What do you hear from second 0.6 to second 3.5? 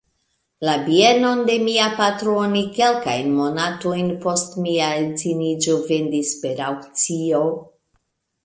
La bienon de mia patro oni kelkajn